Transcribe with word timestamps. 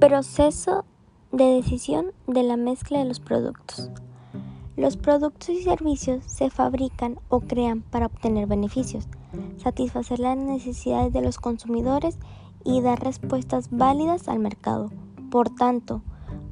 Proceso 0.00 0.84
de 1.32 1.56
decisión 1.56 2.12
de 2.28 2.44
la 2.44 2.56
mezcla 2.56 3.00
de 3.00 3.04
los 3.04 3.18
productos. 3.18 3.90
Los 4.76 4.96
productos 4.96 5.48
y 5.48 5.62
servicios 5.64 6.22
se 6.24 6.50
fabrican 6.50 7.18
o 7.28 7.40
crean 7.40 7.80
para 7.82 8.06
obtener 8.06 8.46
beneficios, 8.46 9.08
satisfacer 9.56 10.20
las 10.20 10.36
necesidades 10.36 11.12
de 11.12 11.20
los 11.20 11.38
consumidores 11.38 12.16
y 12.64 12.80
dar 12.80 13.02
respuestas 13.02 13.70
válidas 13.72 14.28
al 14.28 14.38
mercado. 14.38 14.92
Por 15.32 15.50
tanto, 15.50 16.02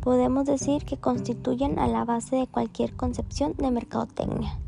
podemos 0.00 0.46
decir 0.46 0.84
que 0.84 0.96
constituyen 0.96 1.78
a 1.78 1.86
la 1.86 2.04
base 2.04 2.34
de 2.34 2.48
cualquier 2.48 2.96
concepción 2.96 3.54
de 3.58 3.70
mercadotecnia. 3.70 4.58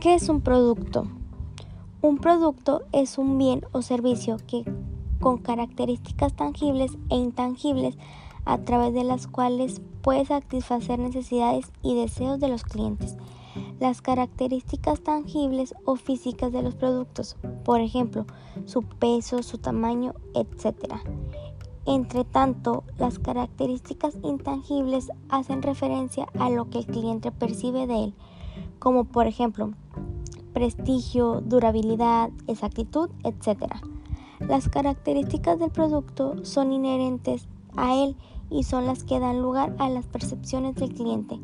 ¿Qué 0.00 0.14
es 0.14 0.30
un 0.30 0.40
producto? 0.40 1.06
Un 2.00 2.16
producto 2.16 2.84
es 2.92 3.18
un 3.18 3.36
bien 3.36 3.66
o 3.72 3.82
servicio 3.82 4.38
que 4.46 4.64
con 5.20 5.38
características 5.38 6.34
tangibles 6.34 6.98
e 7.10 7.16
intangibles 7.16 7.96
a 8.44 8.58
través 8.58 8.94
de 8.94 9.04
las 9.04 9.26
cuales 9.26 9.82
puede 10.02 10.24
satisfacer 10.24 10.98
necesidades 10.98 11.70
y 11.82 11.94
deseos 11.94 12.40
de 12.40 12.48
los 12.48 12.64
clientes. 12.64 13.16
Las 13.80 14.00
características 14.02 15.00
tangibles 15.00 15.74
o 15.84 15.96
físicas 15.96 16.52
de 16.52 16.62
los 16.62 16.74
productos, 16.74 17.36
por 17.64 17.80
ejemplo, 17.80 18.26
su 18.64 18.82
peso, 18.82 19.42
su 19.42 19.58
tamaño, 19.58 20.14
etc. 20.34 20.94
Entre 21.86 22.24
tanto, 22.24 22.84
las 22.98 23.18
características 23.18 24.16
intangibles 24.22 25.10
hacen 25.28 25.62
referencia 25.62 26.26
a 26.38 26.50
lo 26.50 26.70
que 26.70 26.78
el 26.78 26.86
cliente 26.86 27.32
percibe 27.32 27.86
de 27.86 28.04
él, 28.04 28.14
como 28.78 29.04
por 29.04 29.26
ejemplo, 29.26 29.72
prestigio, 30.52 31.40
durabilidad, 31.40 32.30
exactitud, 32.46 33.10
etc. 33.24 33.74
Las 34.40 34.68
características 34.68 35.58
del 35.58 35.70
producto 35.70 36.44
son 36.44 36.72
inherentes 36.72 37.48
a 37.76 37.94
él 37.94 38.16
y 38.50 38.62
son 38.62 38.86
las 38.86 39.04
que 39.04 39.18
dan 39.18 39.42
lugar 39.42 39.74
a 39.78 39.88
las 39.88 40.06
percepciones 40.06 40.76
del 40.76 40.94
cliente. 40.94 41.38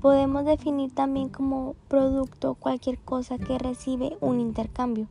Podemos 0.00 0.44
definir 0.44 0.92
también 0.92 1.28
como 1.28 1.74
producto 1.88 2.54
cualquier 2.54 2.98
cosa 2.98 3.38
que 3.38 3.58
recibe 3.58 4.16
un 4.20 4.40
intercambio. 4.40 5.08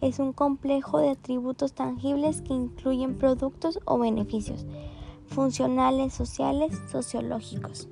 Es 0.00 0.18
un 0.18 0.32
complejo 0.32 0.98
de 0.98 1.10
atributos 1.10 1.72
tangibles 1.72 2.42
que 2.42 2.54
incluyen 2.54 3.18
productos 3.18 3.80
o 3.84 3.98
beneficios 3.98 4.66
funcionales, 5.26 6.14
sociales, 6.14 6.80
sociológicos. 6.90 7.88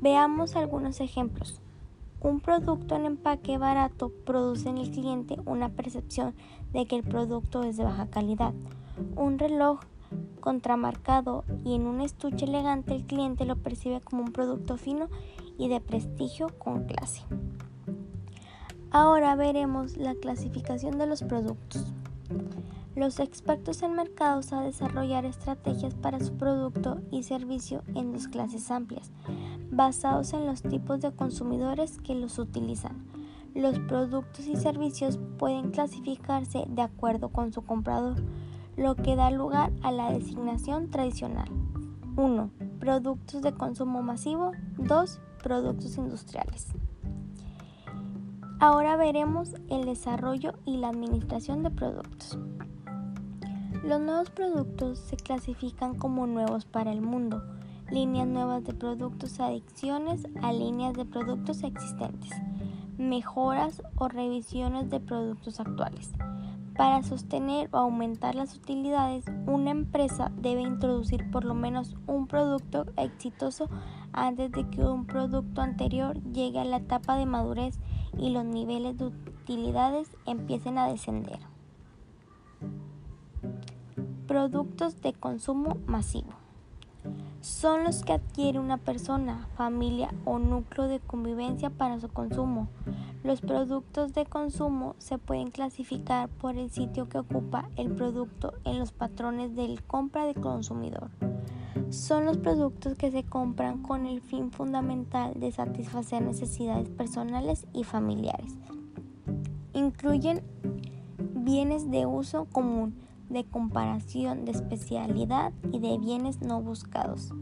Veamos 0.00 0.56
algunos 0.56 1.00
ejemplos. 1.00 1.60
Un 2.24 2.40
producto 2.40 2.96
en 2.96 3.04
empaque 3.04 3.58
barato 3.58 4.10
produce 4.24 4.70
en 4.70 4.78
el 4.78 4.90
cliente 4.90 5.36
una 5.44 5.68
percepción 5.68 6.34
de 6.72 6.86
que 6.86 6.96
el 6.96 7.02
producto 7.02 7.64
es 7.64 7.76
de 7.76 7.84
baja 7.84 8.06
calidad. 8.06 8.54
Un 9.14 9.38
reloj 9.38 9.80
contramarcado 10.40 11.44
y 11.66 11.74
en 11.74 11.86
un 11.86 12.00
estuche 12.00 12.46
elegante 12.46 12.94
el 12.94 13.04
cliente 13.04 13.44
lo 13.44 13.56
percibe 13.56 14.00
como 14.00 14.22
un 14.22 14.32
producto 14.32 14.78
fino 14.78 15.10
y 15.58 15.68
de 15.68 15.82
prestigio 15.82 16.48
con 16.58 16.84
clase. 16.84 17.20
Ahora 18.90 19.36
veremos 19.36 19.98
la 19.98 20.14
clasificación 20.14 20.96
de 20.96 21.06
los 21.06 21.22
productos. 21.22 21.92
Los 22.96 23.20
expertos 23.20 23.82
en 23.82 23.92
mercados 23.92 24.54
a 24.54 24.62
desarrollar 24.62 25.26
estrategias 25.26 25.94
para 25.94 26.20
su 26.20 26.38
producto 26.38 27.02
y 27.10 27.24
servicio 27.24 27.82
en 27.94 28.12
dos 28.12 28.28
clases 28.28 28.70
amplias, 28.70 29.10
basados 29.74 30.32
en 30.32 30.46
los 30.46 30.62
tipos 30.62 31.00
de 31.00 31.12
consumidores 31.12 31.98
que 31.98 32.14
los 32.14 32.38
utilizan. 32.38 33.06
Los 33.54 33.78
productos 33.78 34.46
y 34.46 34.56
servicios 34.56 35.18
pueden 35.38 35.70
clasificarse 35.70 36.64
de 36.68 36.82
acuerdo 36.82 37.28
con 37.28 37.52
su 37.52 37.62
comprador 37.62 38.16
lo 38.76 38.96
que 38.96 39.14
da 39.14 39.30
lugar 39.30 39.72
a 39.82 39.92
la 39.92 40.10
designación 40.10 40.90
tradicional. 40.90 41.48
1. 42.16 42.50
Productos 42.80 43.42
de 43.42 43.52
consumo 43.52 44.02
masivo. 44.02 44.52
2. 44.78 45.20
Productos 45.42 45.96
industriales. 45.96 46.68
Ahora 48.58 48.96
veremos 48.96 49.54
el 49.68 49.84
desarrollo 49.84 50.54
y 50.64 50.78
la 50.78 50.88
administración 50.88 51.62
de 51.62 51.70
productos. 51.70 52.38
Los 53.84 54.00
nuevos 54.00 54.30
productos 54.30 54.98
se 54.98 55.16
clasifican 55.16 55.94
como 55.96 56.26
nuevos 56.26 56.64
para 56.64 56.90
el 56.90 57.02
mundo, 57.02 57.42
líneas 57.94 58.26
nuevas 58.26 58.64
de 58.64 58.74
productos 58.74 59.38
adicciones 59.38 60.26
a 60.42 60.52
líneas 60.52 60.94
de 60.94 61.04
productos 61.04 61.62
existentes, 61.62 62.32
mejoras 62.98 63.82
o 63.94 64.08
revisiones 64.08 64.90
de 64.90 64.98
productos 64.98 65.60
actuales. 65.60 66.10
Para 66.76 67.04
sostener 67.04 67.68
o 67.70 67.76
aumentar 67.76 68.34
las 68.34 68.56
utilidades, 68.56 69.24
una 69.46 69.70
empresa 69.70 70.32
debe 70.36 70.62
introducir 70.62 71.30
por 71.30 71.44
lo 71.44 71.54
menos 71.54 71.94
un 72.08 72.26
producto 72.26 72.86
exitoso 72.96 73.68
antes 74.12 74.50
de 74.50 74.68
que 74.70 74.82
un 74.82 75.06
producto 75.06 75.60
anterior 75.60 76.20
llegue 76.32 76.58
a 76.58 76.64
la 76.64 76.78
etapa 76.78 77.16
de 77.16 77.26
madurez 77.26 77.78
y 78.18 78.30
los 78.30 78.44
niveles 78.44 78.98
de 78.98 79.06
utilidades 79.06 80.16
empiecen 80.26 80.78
a 80.78 80.88
descender. 80.88 81.38
Productos 84.26 85.00
de 85.00 85.12
consumo 85.12 85.76
masivo. 85.86 86.43
Son 87.44 87.84
los 87.84 88.02
que 88.02 88.14
adquiere 88.14 88.58
una 88.58 88.78
persona, 88.78 89.46
familia 89.54 90.14
o 90.24 90.38
núcleo 90.38 90.88
de 90.88 90.98
convivencia 90.98 91.68
para 91.68 92.00
su 92.00 92.08
consumo. 92.08 92.68
Los 93.22 93.42
productos 93.42 94.14
de 94.14 94.24
consumo 94.24 94.94
se 94.96 95.18
pueden 95.18 95.50
clasificar 95.50 96.30
por 96.30 96.56
el 96.56 96.70
sitio 96.70 97.10
que 97.10 97.18
ocupa 97.18 97.68
el 97.76 97.90
producto 97.90 98.54
en 98.64 98.78
los 98.78 98.92
patrones 98.92 99.54
de 99.54 99.78
compra 99.86 100.24
del 100.24 100.36
consumidor. 100.36 101.10
Son 101.90 102.24
los 102.24 102.38
productos 102.38 102.96
que 102.96 103.10
se 103.10 103.24
compran 103.24 103.82
con 103.82 104.06
el 104.06 104.22
fin 104.22 104.50
fundamental 104.50 105.34
de 105.38 105.52
satisfacer 105.52 106.22
necesidades 106.22 106.88
personales 106.88 107.66
y 107.74 107.84
familiares. 107.84 108.54
Incluyen 109.74 110.42
bienes 111.34 111.90
de 111.90 112.06
uso 112.06 112.46
común, 112.46 112.94
de 113.34 113.44
comparación, 113.44 114.46
de 114.46 114.52
especialidad 114.52 115.52
y 115.70 115.80
de 115.80 115.98
bienes 115.98 116.40
no 116.40 116.62
buscados. 116.62 117.34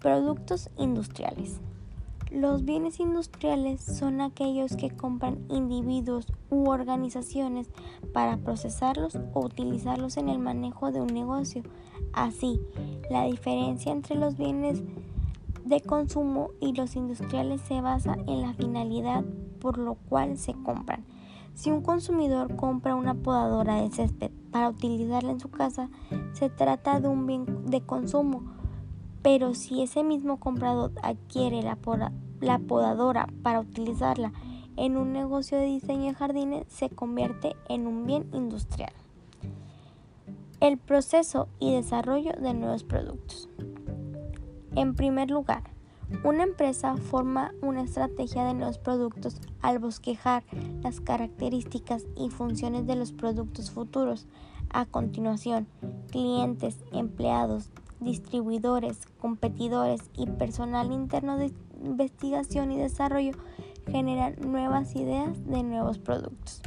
Productos 0.00 0.70
industriales. 0.78 1.60
Los 2.30 2.64
bienes 2.64 2.98
industriales 2.98 3.82
son 3.82 4.22
aquellos 4.22 4.74
que 4.74 4.88
compran 4.88 5.38
individuos 5.50 6.26
u 6.48 6.70
organizaciones 6.70 7.68
para 8.14 8.38
procesarlos 8.38 9.18
o 9.34 9.40
utilizarlos 9.44 10.16
en 10.16 10.30
el 10.30 10.38
manejo 10.38 10.92
de 10.92 11.02
un 11.02 11.08
negocio. 11.08 11.62
Así, 12.14 12.58
la 13.10 13.24
diferencia 13.24 13.92
entre 13.92 14.16
los 14.16 14.38
bienes 14.38 14.82
de 15.66 15.80
consumo 15.82 16.52
y 16.60 16.72
los 16.72 16.96
industriales 16.96 17.60
se 17.60 17.82
basa 17.82 18.16
en 18.26 18.40
la 18.40 18.54
finalidad 18.54 19.24
por 19.60 19.76
lo 19.76 19.94
cual 19.94 20.38
se 20.38 20.54
compran. 20.54 21.04
Si 21.54 21.70
un 21.70 21.82
consumidor 21.82 22.56
compra 22.56 22.94
una 22.94 23.14
podadora 23.14 23.80
de 23.80 23.90
césped 23.90 24.30
para 24.50 24.70
utilizarla 24.70 25.32
en 25.32 25.40
su 25.40 25.50
casa, 25.50 25.90
se 26.32 26.50
trata 26.50 27.00
de 27.00 27.08
un 27.08 27.26
bien 27.26 27.66
de 27.66 27.80
consumo 27.82 28.42
pero 29.22 29.54
si 29.54 29.82
ese 29.82 30.02
mismo 30.02 30.38
comprador 30.38 30.92
adquiere 31.02 31.62
la, 31.62 31.76
podadora 32.58 33.28
para 33.42 33.60
utilizarla 33.60 34.32
en 34.76 34.96
un 34.96 35.12
negocio 35.12 35.58
de 35.58 35.66
diseño 35.66 36.06
de 36.06 36.14
jardines, 36.14 36.66
se 36.68 36.90
convierte 36.90 37.54
en 37.68 37.86
un 37.86 38.04
bien 38.04 38.28
industrial. 38.32 38.92
El 40.60 40.78
proceso 40.78 41.48
y 41.60 41.74
desarrollo 41.74 42.32
de 42.32 42.54
nuevos 42.54 42.84
productos. 42.84 43.48
En 44.74 44.94
primer 44.94 45.30
lugar, 45.30 45.62
una 46.24 46.44
empresa 46.44 46.96
forma 46.96 47.52
una 47.62 47.82
estrategia 47.82 48.44
de 48.44 48.54
nuevos 48.54 48.78
productos 48.78 49.40
al 49.60 49.78
bosquejar 49.78 50.44
las 50.82 51.00
características 51.00 52.04
y 52.16 52.30
funciones 52.30 52.86
de 52.86 52.96
los 52.96 53.12
productos 53.12 53.70
futuros. 53.70 54.26
A 54.70 54.86
continuación, 54.86 55.66
clientes, 56.10 56.78
empleados, 56.92 57.70
distribuidores, 58.00 59.06
competidores 59.18 60.00
y 60.14 60.26
personal 60.26 60.92
interno 60.92 61.36
de 61.36 61.52
investigación 61.82 62.72
y 62.72 62.78
desarrollo 62.78 63.32
generan 63.90 64.36
nuevas 64.40 64.94
ideas 64.94 65.44
de 65.46 65.62
nuevos 65.62 65.98
productos. 65.98 66.62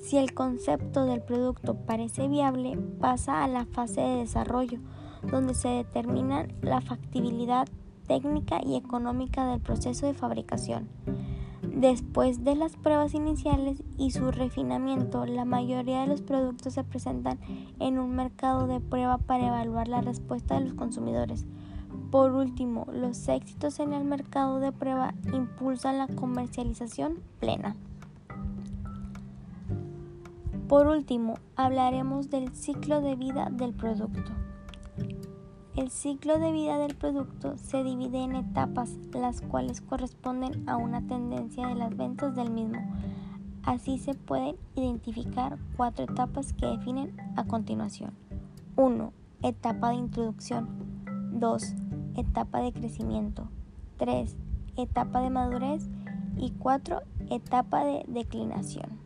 Si 0.00 0.16
el 0.16 0.32
concepto 0.32 1.04
del 1.04 1.22
producto 1.22 1.74
parece 1.74 2.26
viable, 2.28 2.78
pasa 3.00 3.44
a 3.44 3.48
la 3.48 3.66
fase 3.66 4.00
de 4.00 4.16
desarrollo, 4.16 4.78
donde 5.30 5.54
se 5.54 5.68
determina 5.68 6.48
la 6.62 6.80
factibilidad 6.80 7.68
técnica 8.10 8.58
y 8.60 8.74
económica 8.74 9.46
del 9.46 9.60
proceso 9.60 10.04
de 10.04 10.14
fabricación. 10.14 10.88
Después 11.62 12.42
de 12.42 12.56
las 12.56 12.74
pruebas 12.74 13.14
iniciales 13.14 13.84
y 13.98 14.10
su 14.10 14.32
refinamiento, 14.32 15.26
la 15.26 15.44
mayoría 15.44 16.00
de 16.00 16.08
los 16.08 16.20
productos 16.20 16.74
se 16.74 16.82
presentan 16.82 17.38
en 17.78 18.00
un 18.00 18.16
mercado 18.16 18.66
de 18.66 18.80
prueba 18.80 19.18
para 19.18 19.46
evaluar 19.46 19.86
la 19.86 20.00
respuesta 20.00 20.56
de 20.58 20.64
los 20.64 20.74
consumidores. 20.74 21.46
Por 22.10 22.32
último, 22.32 22.84
los 22.92 23.28
éxitos 23.28 23.78
en 23.78 23.92
el 23.92 24.02
mercado 24.02 24.58
de 24.58 24.72
prueba 24.72 25.14
impulsan 25.32 25.98
la 25.98 26.08
comercialización 26.08 27.20
plena. 27.38 27.76
Por 30.66 30.88
último, 30.88 31.34
hablaremos 31.54 32.28
del 32.28 32.56
ciclo 32.56 33.02
de 33.02 33.14
vida 33.14 33.50
del 33.52 33.72
producto. 33.72 34.32
El 35.80 35.88
ciclo 35.88 36.38
de 36.38 36.52
vida 36.52 36.76
del 36.76 36.94
producto 36.94 37.56
se 37.56 37.82
divide 37.82 38.22
en 38.22 38.36
etapas, 38.36 38.98
las 39.14 39.40
cuales 39.40 39.80
corresponden 39.80 40.68
a 40.68 40.76
una 40.76 41.00
tendencia 41.06 41.68
de 41.68 41.74
las 41.74 41.96
ventas 41.96 42.36
del 42.36 42.50
mismo. 42.50 42.82
Así 43.62 43.96
se 43.96 44.12
pueden 44.12 44.56
identificar 44.74 45.56
cuatro 45.78 46.04
etapas 46.04 46.52
que 46.52 46.66
definen 46.66 47.16
a 47.34 47.44
continuación. 47.44 48.12
1. 48.76 49.10
Etapa 49.42 49.88
de 49.88 49.94
introducción. 49.94 50.68
2. 51.32 51.74
Etapa 52.14 52.60
de 52.60 52.74
crecimiento. 52.74 53.48
3. 53.96 54.36
Etapa 54.76 55.22
de 55.22 55.30
madurez. 55.30 55.88
Y 56.36 56.50
4. 56.50 57.00
Etapa 57.30 57.86
de 57.86 58.04
declinación. 58.06 58.99